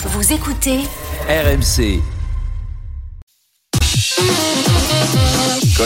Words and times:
Vous 0.00 0.32
écoutez 0.32 0.78
RMC. 1.28 2.00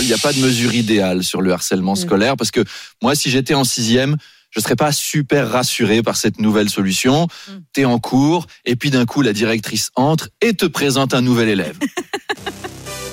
Il 0.00 0.06
n'y 0.06 0.12
a 0.12 0.18
pas 0.18 0.34
de 0.34 0.38
mesure 0.38 0.74
idéale 0.74 1.24
sur 1.24 1.40
le 1.40 1.50
harcèlement 1.50 1.94
scolaire 1.94 2.36
parce 2.36 2.50
que 2.50 2.62
moi, 3.02 3.14
si 3.14 3.30
j'étais 3.30 3.54
en 3.54 3.64
sixième, 3.64 4.18
je 4.50 4.60
serais 4.60 4.76
pas 4.76 4.92
super 4.92 5.48
rassuré 5.48 6.02
par 6.02 6.16
cette 6.16 6.40
nouvelle 6.40 6.68
solution. 6.68 7.26
T'es 7.72 7.86
en 7.86 7.98
cours 7.98 8.46
et 8.66 8.76
puis 8.76 8.90
d'un 8.90 9.06
coup, 9.06 9.22
la 9.22 9.32
directrice 9.32 9.90
entre 9.96 10.28
et 10.42 10.52
te 10.52 10.66
présente 10.66 11.14
un 11.14 11.22
nouvel 11.22 11.48
élève. 11.48 11.78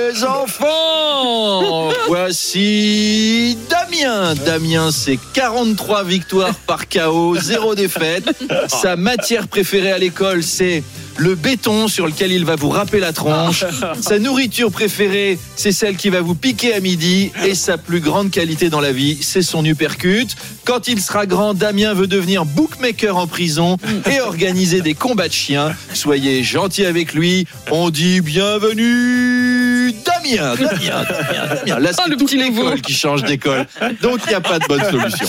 Enfants, 0.08 1.90
voici 2.06 3.58
Damien. 3.68 4.34
Damien, 4.46 4.90
c'est 4.90 5.18
43 5.34 6.02
victoires 6.02 6.54
par 6.66 6.88
KO, 6.88 7.36
zéro 7.36 7.74
défaite. 7.74 8.24
Sa 8.68 8.96
matière 8.96 9.48
préférée 9.48 9.92
à 9.92 9.98
l'école, 9.98 10.42
c'est 10.42 10.82
le 11.18 11.34
béton 11.34 11.88
sur 11.88 12.06
lequel 12.06 12.32
il 12.32 12.46
va 12.46 12.56
vous 12.56 12.70
râper 12.70 13.00
la 13.00 13.12
tronche. 13.12 13.64
Sa 14.00 14.18
nourriture 14.18 14.70
préférée, 14.70 15.38
c'est 15.56 15.72
celle 15.72 15.96
qui 15.96 16.08
va 16.08 16.22
vous 16.22 16.34
piquer 16.34 16.72
à 16.72 16.80
midi. 16.80 17.30
Et 17.44 17.54
sa 17.54 17.76
plus 17.76 18.00
grande 18.00 18.30
qualité 18.30 18.70
dans 18.70 18.80
la 18.80 18.92
vie, 18.92 19.18
c'est 19.20 19.42
son 19.42 19.62
uppercut. 19.62 20.28
Quand 20.64 20.88
il 20.88 21.02
sera 21.02 21.26
grand, 21.26 21.52
Damien 21.52 21.92
veut 21.92 22.06
devenir 22.06 22.46
bookmaker 22.46 23.18
en 23.18 23.26
prison 23.26 23.76
et 24.10 24.20
organiser 24.20 24.80
des 24.80 24.94
combats 24.94 25.28
de 25.28 25.34
chiens. 25.34 25.74
Soyez 25.92 26.42
gentils 26.42 26.86
avec 26.86 27.12
lui. 27.12 27.46
On 27.70 27.90
dit 27.90 28.22
bienvenue 28.22 29.57
Damien, 29.92 30.54
Damien, 30.54 31.04
Damien, 31.04 31.54
Damien. 31.64 31.78
Là, 31.80 31.92
c'est 31.92 32.00
Ah, 32.04 32.08
le 32.08 32.16
toute 32.16 32.32
l'école 32.32 32.80
qui 32.80 32.92
change 32.92 33.22
d'école. 33.24 33.66
Donc, 34.02 34.20
il 34.26 34.28
n'y 34.28 34.34
a 34.34 34.40
pas 34.40 34.58
de 34.58 34.66
bonne 34.66 34.82
solution. 34.84 35.26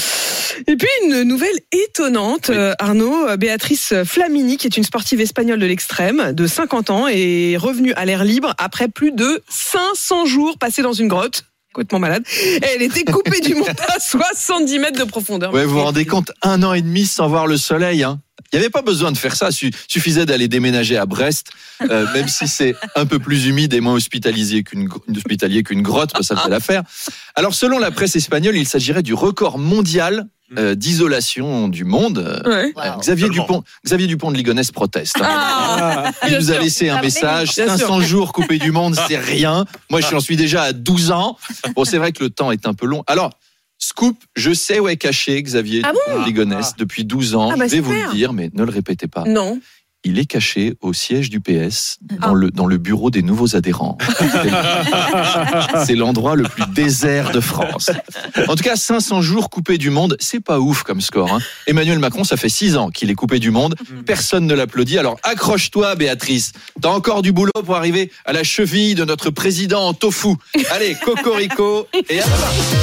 Et 0.67 0.75
puis 0.75 0.87
une 1.05 1.23
nouvelle 1.23 1.57
étonnante, 1.71 2.49
euh, 2.49 2.73
Arnaud, 2.79 3.27
euh, 3.29 3.37
Béatrice 3.37 3.93
Flamini, 4.05 4.57
qui 4.57 4.67
est 4.67 4.77
une 4.77 4.83
sportive 4.83 5.21
espagnole 5.21 5.59
de 5.59 5.65
l'extrême, 5.65 6.33
de 6.33 6.47
50 6.47 6.89
ans, 6.89 7.07
est 7.07 7.55
revenue 7.57 7.93
à 7.93 8.05
l'air 8.05 8.23
libre 8.23 8.53
après 8.57 8.87
plus 8.89 9.11
de 9.11 9.41
500 9.49 10.25
jours 10.25 10.57
passés 10.57 10.81
dans 10.81 10.93
une 10.93 11.07
grotte. 11.07 11.45
Complètement 11.71 11.99
malade. 11.99 12.23
Et 12.43 12.59
elle 12.75 12.81
était 12.81 13.03
coupée 13.03 13.41
du 13.41 13.53
monde 13.53 13.69
à 13.95 13.99
70 13.99 14.79
mètres 14.79 14.99
de 14.99 15.03
profondeur. 15.03 15.53
Ouais, 15.53 15.65
vous 15.65 15.73
vous 15.75 15.83
rendez 15.83 16.03
compte, 16.05 16.31
un 16.41 16.63
an 16.63 16.73
et 16.73 16.81
demi 16.81 17.05
sans 17.05 17.27
voir 17.27 17.45
le 17.45 17.57
soleil. 17.57 18.03
Hein. 18.03 18.19
Il 18.51 18.55
n'y 18.57 18.59
avait 18.61 18.69
pas 18.69 18.81
besoin 18.81 19.11
de 19.11 19.17
faire 19.17 19.35
ça. 19.35 19.51
Su- 19.51 19.71
suffisait 19.87 20.25
d'aller 20.25 20.47
déménager 20.47 20.97
à 20.97 21.05
Brest, 21.05 21.51
euh, 21.89 22.05
même 22.13 22.27
si 22.27 22.47
c'est 22.47 22.75
un 22.95 23.05
peu 23.05 23.19
plus 23.19 23.45
humide 23.45 23.73
et 23.73 23.79
moins 23.79 23.93
hospitalisé 23.93 24.63
qu'une 24.63 24.89
hospitalier 25.15 25.63
qu'une 25.63 25.81
grotte, 25.81 26.11
bah, 26.13 26.21
ça 26.23 26.35
fait 26.35 26.49
l'affaire. 26.49 26.83
Alors, 27.35 27.53
selon 27.53 27.79
la 27.79 27.91
presse 27.91 28.15
espagnole, 28.15 28.57
il 28.57 28.67
s'agirait 28.67 29.03
du 29.03 29.13
record 29.13 29.59
mondial 29.59 30.27
euh, 30.57 30.73
d'isolation 30.73 31.67
du 31.67 31.83
monde. 31.83 32.17
Euh. 32.47 32.71
Xavier. 32.99 33.29
Dupont, 33.29 33.63
Xavier 33.85 34.07
Dupont 34.07 34.31
de 34.31 34.37
Ligonnès 34.37 34.71
proteste. 34.71 35.17
hein. 35.21 35.27
Ah, 35.29 36.11
Il 36.23 36.29
bien 36.29 36.39
nous 36.39 36.49
a 36.49 36.53
sûr. 36.55 36.63
laissé 36.63 36.89
un 36.89 36.95
Ah, 36.97 37.01
message. 37.03 37.55
bien 37.55 37.67
sûr. 37.67 37.77
500 37.77 38.01
jours 38.01 38.33
coupés 38.33 38.57
du 38.57 38.71
monde, 38.71 38.95
c'est 39.07 39.17
rien. 39.19 39.65
Moi, 39.91 40.01
je 40.01 40.17
suis 40.19 40.37
déjà 40.37 40.63
à 40.63 40.73
12 40.73 41.11
ans. 41.11 41.37
Bon, 41.75 41.85
c'est 41.85 41.99
vrai 41.99 42.11
que 42.13 42.23
le 42.23 42.31
temps 42.31 42.51
est 42.51 42.65
un 42.65 42.73
peu 42.73 42.87
long. 42.87 43.03
Alors, 43.05 43.29
scoop, 43.79 44.17
je 44.35 44.53
sais 44.53 44.79
où 44.79 44.87
est 44.87 44.97
caché 44.97 45.41
Xavier 45.41 45.81
Ah 45.83 45.91
de 46.19 46.25
Ligonnès 46.25 46.75
depuis 46.77 47.05
12 47.05 47.33
ans. 47.35 47.49
Ah 47.51 47.55
bah, 47.57 47.65
je 47.67 47.71
vais 47.75 47.79
vous 47.79 47.93
le 47.93 48.11
dire, 48.13 48.33
mais 48.33 48.51
ne 48.53 48.63
le 48.63 48.71
répétez 48.71 49.07
pas. 49.07 49.23
Non. 49.25 49.59
Il 50.05 50.17
est 50.17 50.25
caché 50.25 50.75
au 50.79 50.93
siège 50.93 51.29
du 51.29 51.41
PS, 51.41 51.97
dans, 52.01 52.29
Ah. 52.29 52.33
le, 52.33 52.51
dans 52.51 52.65
le 52.67 52.77
bureau 52.77 53.09
des 53.11 53.21
nouveaux 53.21 53.57
adhérents. 53.57 53.97
C'est- 55.85 55.95
l'endroit 55.95 56.37
le 56.37 56.43
plus 56.43 56.63
désert 56.73 57.31
de 57.31 57.41
France. 57.41 57.91
En 58.47 58.55
tout 58.55 58.63
cas, 58.63 58.77
500 58.77 59.21
jours 59.21 59.49
coupés 59.49 59.77
du 59.77 59.89
monde, 59.89 60.15
c'est 60.21 60.39
pas 60.39 60.59
ouf 60.61 60.83
comme 60.83 61.01
score. 61.01 61.33
hein. 61.33 61.39
Emmanuel 61.67 61.99
Macron, 61.99 62.23
ça 62.23 62.37
fait 62.37 62.47
6 62.47 62.77
ans 62.77 62.89
qu'il 62.91 63.09
est 63.09 63.15
coupé 63.15 63.39
du 63.39 63.51
monde. 63.51 63.75
Personne 64.05 64.45
ne 64.47 64.53
l'applaudit. 64.53 64.97
Alors 64.97 65.17
accroche-toi, 65.23 65.95
Béatrice. 65.95 66.53
T'as 66.81 66.89
encore 66.89 67.21
du 67.21 67.33
boulot 67.33 67.51
pour 67.65 67.75
arriver 67.75 68.09
à 68.23 68.31
la 68.31 68.43
cheville 68.45 68.95
de 68.95 69.03
notre 69.03 69.31
président 69.31 69.85
en 69.85 69.93
tofu. 69.93 70.35
Allez, 70.71 70.95
cocorico 71.03 71.87
et 72.09 72.21
à 72.21 72.23
demain. 72.23 72.78